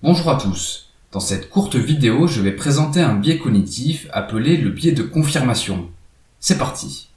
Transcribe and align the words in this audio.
Bonjour 0.00 0.30
à 0.30 0.36
tous. 0.36 0.90
Dans 1.10 1.18
cette 1.18 1.50
courte 1.50 1.74
vidéo, 1.74 2.28
je 2.28 2.40
vais 2.40 2.52
présenter 2.52 3.00
un 3.00 3.16
biais 3.16 3.38
cognitif 3.38 4.06
appelé 4.12 4.56
le 4.56 4.70
biais 4.70 4.92
de 4.92 5.02
confirmation. 5.02 5.88
C'est 6.38 6.56
parti. 6.56 7.08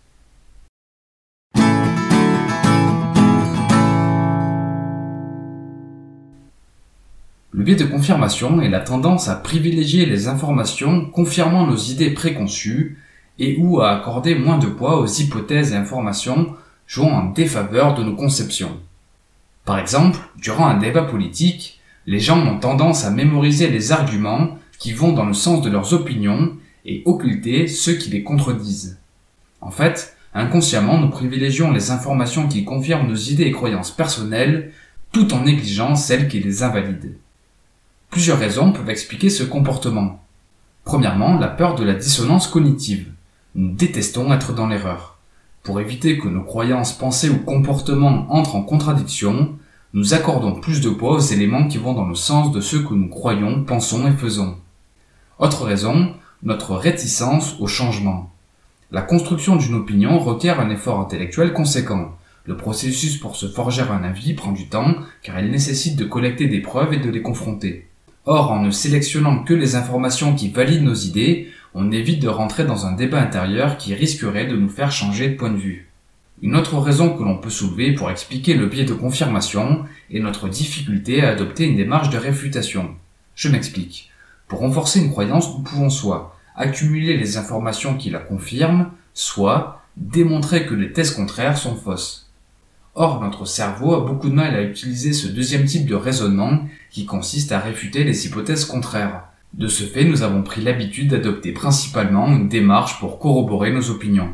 Le 7.52 7.64
biais 7.64 7.76
de 7.76 7.86
confirmation 7.86 8.64
est 8.64 8.70
la 8.70 8.80
tendance 8.80 9.28
à 9.28 9.36
privilégier 9.36 10.08
les 10.08 10.28
informations 10.28 11.06
confirmant 11.06 11.68
nos 11.68 11.78
idées 11.78 12.10
préconçues 12.10 12.98
et 13.38 13.58
ou 13.60 13.80
à 13.82 13.92
accorder 13.92 14.34
moins 14.34 14.58
de 14.58 14.66
poids 14.66 15.00
aux 15.00 15.06
hypothèses 15.06 15.74
et 15.74 15.76
informations 15.76 16.56
jouant 16.88 17.12
en 17.12 17.26
défaveur 17.30 17.94
de 17.94 18.02
nos 18.02 18.16
conceptions. 18.16 18.80
Par 19.66 19.78
exemple, 19.78 20.18
durant 20.38 20.66
un 20.66 20.80
débat 20.80 21.04
politique, 21.04 21.78
les 22.08 22.20
gens 22.20 22.46
ont 22.46 22.60
tendance 22.60 23.06
à 23.06 23.12
mémoriser 23.12 23.70
les 23.70 23.92
arguments 23.92 24.58
qui 24.80 24.94
vont 24.94 25.14
dans 25.14 25.26
le 25.26 25.34
sens 25.34 25.62
de 25.62 25.70
leurs 25.70 25.94
opinions 25.94 26.54
et 26.86 27.04
occulter 27.06 27.68
ceux 27.68 27.94
qui 27.94 28.10
les 28.10 28.24
contredisent. 28.24 29.00
En 29.62 29.70
fait, 29.70 30.18
inconsciemment, 30.34 30.98
nous 30.98 31.10
privilégions 31.10 31.72
les 31.72 31.92
informations 31.92 32.48
qui 32.48 32.66
confirment 32.66 33.08
nos 33.08 33.16
idées 33.16 33.46
et 33.46 33.52
croyances 33.52 33.92
personnelles 33.92 34.72
tout 35.12 35.34
en 35.34 35.44
négligeant 35.44 35.96
celles 35.96 36.28
qui 36.28 36.40
les 36.40 36.64
invalident. 36.64 37.16
Plusieurs 38.10 38.40
raisons 38.40 38.72
peuvent 38.72 38.90
expliquer 38.90 39.30
ce 39.30 39.44
comportement. 39.44 40.24
Premièrement, 40.84 41.38
la 41.38 41.48
peur 41.48 41.76
de 41.76 41.84
la 41.84 41.94
dissonance 41.94 42.48
cognitive. 42.48 43.08
Nous 43.54 43.72
détestons 43.72 44.34
être 44.34 44.54
dans 44.54 44.68
l'erreur. 44.68 45.20
Pour 45.64 45.80
éviter 45.80 46.18
que 46.18 46.28
nos 46.28 46.44
croyances, 46.44 46.94
pensées 46.94 47.30
ou 47.30 47.38
comportements 47.38 48.26
entrent 48.30 48.56
en 48.56 48.64
contradiction, 48.64 49.56
nous 49.94 50.14
accordons 50.14 50.54
plus 50.54 50.80
de 50.80 50.90
poids 50.90 51.18
aux 51.18 51.20
éléments 51.20 51.68
qui 51.68 51.78
vont 51.78 51.94
dans 51.94 52.08
le 52.08 52.16
sens 52.16 52.54
de 52.54 52.62
ce 52.62 52.78
que 52.78 52.94
nous 52.94 53.10
croyons, 53.10 53.66
pensons 53.66 54.08
et 54.08 54.14
faisons. 54.14 54.56
Autre 55.38 55.66
raison, 55.66 56.14
notre 56.44 56.76
réticence 56.76 57.58
au 57.60 57.68
changement. 57.68 58.32
La 58.92 59.02
construction 59.02 59.58
d'une 59.58 59.76
opinion 59.76 60.18
requiert 60.20 60.62
un 60.62 60.70
effort 60.70 61.00
intellectuel 61.00 61.52
conséquent. 61.52 62.16
Le 62.46 62.56
processus 62.56 63.18
pour 63.18 63.36
se 63.36 63.48
forger 63.48 63.82
un 63.82 64.04
avis 64.04 64.34
prend 64.34 64.54
du 64.54 64.70
temps 64.70 64.96
car 65.24 65.40
il 65.42 65.52
nécessite 65.52 65.98
de 65.98 66.06
collecter 66.06 66.48
des 66.48 66.62
preuves 66.62 66.94
et 66.94 67.00
de 67.00 67.10
les 67.10 67.22
confronter. 67.22 67.88
Or, 68.26 68.52
en 68.52 68.62
ne 68.62 68.72
sélectionnant 68.72 69.44
que 69.44 69.54
les 69.54 69.76
informations 69.76 70.36
qui 70.36 70.50
valident 70.50 70.84
nos 70.84 70.94
idées, 70.94 71.50
on 71.74 71.92
évite 71.92 72.22
de 72.22 72.30
rentrer 72.30 72.64
dans 72.64 72.86
un 72.86 72.94
débat 72.94 73.22
intérieur 73.22 73.78
qui 73.78 73.94
risquerait 73.94 74.48
de 74.48 74.56
nous 74.56 74.70
faire 74.70 74.92
changer 74.92 75.30
de 75.30 75.36
point 75.36 75.52
de 75.52 75.58
vue. 75.58 75.91
Une 76.42 76.56
autre 76.56 76.80
raison 76.80 77.16
que 77.16 77.24
l'on 77.24 77.38
peut 77.38 77.52
soulever 77.52 77.94
pour 77.94 78.10
expliquer 78.10 78.56
le 78.56 78.66
biais 78.66 78.84
de 78.84 78.96
confirmation 78.96 79.86
est 80.12 80.20
notre 80.20 80.50
difficulté 80.50 81.24
à 81.24 81.30
adopter 81.30 81.66
une 81.66 81.78
démarche 81.78 82.10
de 82.10 82.18
réfutation. 82.18 82.96
Je 83.36 83.50
m'explique. 83.50 84.10
Pour 84.48 84.60
renforcer 84.60 85.00
une 85.02 85.12
croyance, 85.12 85.56
nous 85.56 85.64
pouvons 85.64 85.92
soit 85.92 86.36
accumuler 86.56 87.16
les 87.16 87.38
informations 87.38 87.96
qui 87.96 88.10
la 88.10 88.18
confirment, 88.18 88.90
soit 89.14 89.84
démontrer 89.98 90.66
que 90.66 90.74
les 90.74 90.92
thèses 90.92 91.12
contraires 91.12 91.60
sont 91.60 91.76
fausses. 91.76 92.32
Or, 92.96 93.22
notre 93.22 93.46
cerveau 93.46 93.94
a 93.94 94.06
beaucoup 94.06 94.30
de 94.30 94.36
mal 94.36 94.56
à 94.56 94.64
utiliser 94.64 95.14
ce 95.14 95.28
deuxième 95.28 95.66
type 95.66 95.86
de 95.86 95.96
raisonnement 95.96 96.68
qui 96.90 97.06
consiste 97.06 97.52
à 97.52 97.60
réfuter 97.60 98.04
les 98.04 98.26
hypothèses 98.26 98.66
contraires. 98.66 99.26
De 99.54 99.68
ce 99.68 99.84
fait, 99.84 100.06
nous 100.06 100.24
avons 100.24 100.42
pris 100.42 100.62
l'habitude 100.62 101.12
d'adopter 101.12 101.52
principalement 101.52 102.28
une 102.30 102.50
démarche 102.50 103.00
pour 103.00 103.20
corroborer 103.20 103.72
nos 103.72 103.92
opinions. 103.92 104.34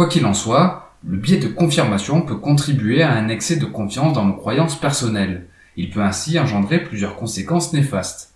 Quoi 0.00 0.08
qu'il 0.08 0.24
en 0.24 0.32
soit, 0.32 0.94
le 1.06 1.18
biais 1.18 1.36
de 1.36 1.46
confirmation 1.46 2.22
peut 2.22 2.36
contribuer 2.36 3.02
à 3.02 3.12
un 3.12 3.28
excès 3.28 3.56
de 3.56 3.66
confiance 3.66 4.14
dans 4.14 4.24
nos 4.24 4.32
croyances 4.32 4.80
personnelles. 4.80 5.46
Il 5.76 5.90
peut 5.90 6.00
ainsi 6.00 6.38
engendrer 6.38 6.82
plusieurs 6.82 7.16
conséquences 7.16 7.74
néfastes. 7.74 8.32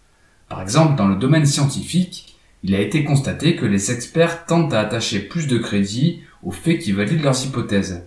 Par 0.50 0.60
exemple, 0.60 0.94
dans 0.94 1.08
le 1.08 1.16
domaine 1.16 1.46
scientifique, 1.46 2.36
il 2.64 2.74
a 2.74 2.80
été 2.80 3.02
constaté 3.02 3.56
que 3.56 3.64
les 3.64 3.90
experts 3.90 4.44
tentent 4.44 4.74
à 4.74 4.80
attacher 4.80 5.20
plus 5.20 5.46
de 5.46 5.56
crédit 5.56 6.20
aux 6.42 6.50
faits 6.50 6.80
qui 6.80 6.92
valident 6.92 7.22
leurs 7.22 7.46
hypothèses. 7.46 8.04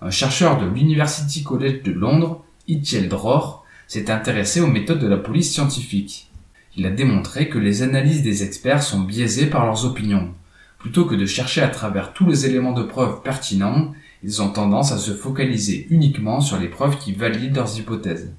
Un 0.00 0.10
chercheur 0.10 0.60
de 0.60 0.66
l'University 0.66 1.42
College 1.42 1.82
de 1.82 1.90
Londres, 1.90 2.44
Itiel 2.68 3.08
Dror, 3.08 3.64
s'est 3.88 4.08
intéressé 4.08 4.60
aux 4.60 4.68
méthodes 4.68 5.00
de 5.00 5.08
la 5.08 5.16
police 5.16 5.52
scientifique. 5.52 6.30
Il 6.76 6.86
a 6.86 6.90
démontré 6.90 7.48
que 7.48 7.58
les 7.58 7.82
analyses 7.82 8.22
des 8.22 8.44
experts 8.44 8.84
sont 8.84 9.00
biaisées 9.00 9.46
par 9.46 9.66
leurs 9.66 9.84
opinions. 9.84 10.32
Plutôt 10.80 11.04
que 11.04 11.14
de 11.14 11.26
chercher 11.26 11.60
à 11.60 11.68
travers 11.68 12.14
tous 12.14 12.26
les 12.26 12.46
éléments 12.46 12.72
de 12.72 12.82
preuve 12.82 13.20
pertinents, 13.22 13.92
ils 14.24 14.40
ont 14.40 14.50
tendance 14.50 14.92
à 14.92 14.98
se 14.98 15.12
focaliser 15.12 15.86
uniquement 15.90 16.40
sur 16.40 16.58
les 16.58 16.68
preuves 16.68 16.98
qui 16.98 17.12
valident 17.12 17.56
leurs 17.56 17.78
hypothèses. 17.78 18.32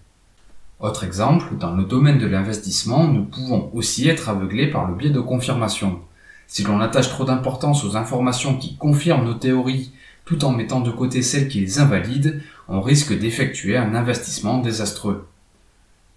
Autre 0.80 1.04
exemple, 1.04 1.56
dans 1.60 1.76
le 1.76 1.84
domaine 1.84 2.18
de 2.18 2.26
l'investissement, 2.26 3.08
nous 3.08 3.24
pouvons 3.24 3.70
aussi 3.76 4.10
être 4.10 4.28
aveuglés 4.28 4.72
par 4.72 4.88
le 4.88 4.96
biais 4.96 5.12
de 5.12 5.20
confirmation. 5.20 6.00
Si 6.48 6.64
l'on 6.64 6.82
attache 6.82 7.10
trop 7.10 7.26
d'importance 7.26 7.86
aux 7.86 7.96
informations 7.96 8.58
qui 8.58 8.76
confirment 8.76 9.26
nos 9.26 9.36
théories 9.36 9.92
tout 10.26 10.44
en 10.44 10.52
mettant 10.52 10.82
de 10.82 10.90
côté 10.90 11.22
celles 11.22 11.48
qui 11.48 11.60
les 11.60 11.80
invalident, 11.80 12.34
on 12.68 12.82
risque 12.82 13.16
d'effectuer 13.18 13.78
un 13.78 13.94
investissement 13.94 14.58
désastreux. 14.58 15.28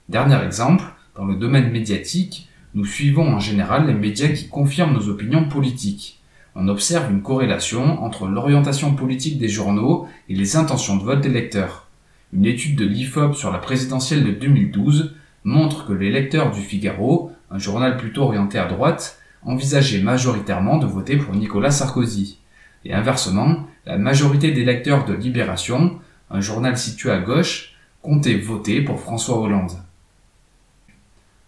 Dernier 0.09 0.43
exemple, 0.43 0.85
dans 1.17 1.27
le 1.27 1.35
domaine 1.35 1.71
médiatique, 1.71 2.49
nous 2.75 2.85
suivons 2.85 3.29
en 3.29 3.39
général 3.39 3.87
les 3.87 3.95
médias 3.95 4.29
qui 4.29 4.49
confirment 4.49 4.95
nos 4.95 5.09
opinions 5.09 5.49
politiques. 5.49 6.21
On 6.57 6.67
observe 6.67 7.11
une 7.11 7.23
corrélation 7.23 8.03
entre 8.03 8.27
l'orientation 8.27 8.95
politique 8.95 9.39
des 9.39 9.49
journaux 9.49 10.09
et 10.29 10.35
les 10.35 10.57
intentions 10.57 10.97
de 10.97 11.05
vote 11.05 11.21
des 11.21 11.29
lecteurs. 11.29 11.87
Une 12.33 12.47
étude 12.47 12.77
de 12.77 12.85
l'IFOP 12.85 13.35
sur 13.35 13.53
la 13.53 13.59
présidentielle 13.59 14.25
de 14.25 14.33
2012 14.33 15.15
montre 15.45 15.87
que 15.87 15.93
les 15.93 16.11
lecteurs 16.11 16.51
du 16.51 16.61
Figaro, 16.61 17.31
un 17.51 17.59
journal 17.59 17.97
plutôt 17.97 18.23
orienté 18.23 18.59
à 18.59 18.67
droite, 18.67 19.21
envisageaient 19.43 20.03
majoritairement 20.03 20.79
de 20.79 20.87
voter 20.87 21.17
pour 21.17 21.35
Nicolas 21.35 21.71
Sarkozy. 21.71 22.39
Et 22.85 22.93
inversement, 22.93 23.69
la 23.87 23.99
majorité 23.99 24.51
des 24.51 24.65
lecteurs 24.65 25.05
de 25.05 25.15
Libération, 25.15 26.01
un 26.29 26.41
journal 26.41 26.77
situé 26.77 27.11
à 27.13 27.21
gauche, 27.21 27.77
comptaient 28.03 28.35
voter 28.35 28.81
pour 28.81 29.01
François 29.01 29.39
Hollande. 29.39 29.73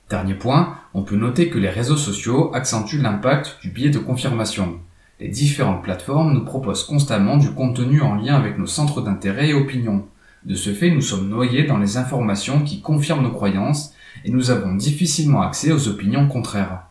Dernier 0.08 0.34
point, 0.34 0.78
on 0.94 1.02
peut 1.02 1.16
noter 1.16 1.48
que 1.48 1.58
les 1.58 1.68
réseaux 1.68 1.96
sociaux 1.96 2.52
accentuent 2.54 3.02
l'impact 3.02 3.58
du 3.60 3.70
biais 3.70 3.90
de 3.90 3.98
confirmation. 3.98 4.78
Les 5.18 5.28
différentes 5.28 5.82
plateformes 5.82 6.32
nous 6.32 6.44
proposent 6.44 6.84
constamment 6.84 7.38
du 7.38 7.50
contenu 7.50 8.02
en 8.02 8.14
lien 8.14 8.36
avec 8.36 8.56
nos 8.56 8.66
centres 8.66 9.00
d'intérêt 9.00 9.48
et 9.48 9.54
opinions. 9.54 10.06
De 10.44 10.54
ce 10.54 10.72
fait, 10.72 10.92
nous 10.92 11.00
sommes 11.00 11.28
noyés 11.28 11.64
dans 11.64 11.78
les 11.78 11.96
informations 11.96 12.62
qui 12.62 12.80
confirment 12.80 13.24
nos 13.24 13.32
croyances 13.32 13.94
et 14.24 14.30
nous 14.30 14.50
avons 14.50 14.74
difficilement 14.74 15.42
accès 15.42 15.72
aux 15.72 15.88
opinions 15.88 16.28
contraires. 16.28 16.84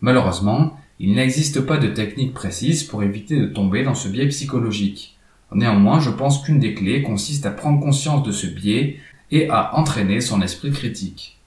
Malheureusement, 0.00 0.78
il 1.00 1.14
n'existe 1.14 1.62
pas 1.62 1.78
de 1.78 1.88
technique 1.88 2.32
précise 2.32 2.84
pour 2.84 3.02
éviter 3.02 3.40
de 3.40 3.46
tomber 3.46 3.82
dans 3.82 3.96
ce 3.96 4.06
biais 4.06 4.28
psychologique. 4.28 5.18
Néanmoins, 5.52 5.98
je 5.98 6.10
pense 6.10 6.44
qu'une 6.44 6.60
des 6.60 6.74
clés 6.74 7.02
consiste 7.02 7.44
à 7.44 7.50
prendre 7.50 7.80
conscience 7.80 8.22
de 8.22 8.30
ce 8.30 8.46
biais 8.46 9.00
et 9.32 9.50
à 9.50 9.74
entraîner 9.76 10.20
son 10.20 10.40
esprit 10.42 10.70
critique. 10.70 11.41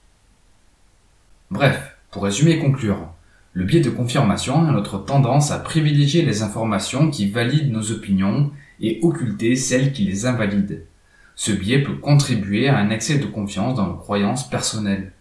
Bref, 1.50 1.96
pour 2.10 2.24
résumer 2.24 2.52
et 2.52 2.58
conclure, 2.58 3.08
le 3.52 3.64
biais 3.64 3.80
de 3.80 3.88
confirmation 3.88 4.68
est 4.68 4.72
notre 4.72 4.98
tendance 4.98 5.52
à 5.52 5.60
privilégier 5.60 6.22
les 6.22 6.42
informations 6.42 7.08
qui 7.08 7.28
valident 7.28 7.72
nos 7.72 7.92
opinions 7.92 8.50
et 8.80 8.98
occulter 9.02 9.54
celles 9.54 9.92
qui 9.92 10.02
les 10.02 10.26
invalident. 10.26 10.80
Ce 11.36 11.52
biais 11.52 11.82
peut 11.82 11.94
contribuer 11.94 12.68
à 12.68 12.76
un 12.76 12.90
excès 12.90 13.18
de 13.18 13.26
confiance 13.26 13.76
dans 13.76 13.86
nos 13.86 13.94
croyances 13.94 14.50
personnelles. 14.50 15.12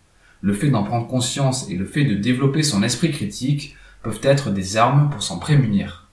Le 0.42 0.54
fait 0.54 0.70
d'en 0.70 0.84
prendre 0.84 1.08
conscience 1.08 1.70
et 1.70 1.76
le 1.76 1.86
fait 1.86 2.06
de 2.06 2.16
développer 2.16 2.64
son 2.64 2.82
esprit 2.82 3.12
critique 3.12 3.76
peuvent 4.02 4.22
être 4.24 4.50
des 4.50 4.78
armes 4.78 5.12
pour 5.12 5.22
s'en 5.22 5.38
prémunir. 5.38 6.05